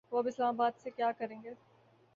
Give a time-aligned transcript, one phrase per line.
[0.11, 1.53] وہ اب اسلام آباد سے کیا کریں گے۔